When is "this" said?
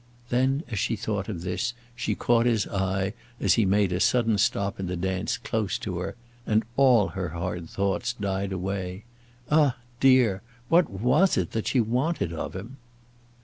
1.43-1.75